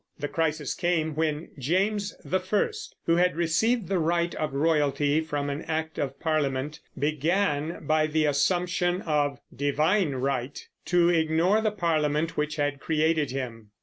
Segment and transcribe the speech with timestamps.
[0.17, 2.41] The crisis came when James I,
[3.05, 8.25] who had received the right of royalty from an act of Parliament, began, by the
[8.25, 13.69] assumption of "divine right," to ignore the Parliament which had created him.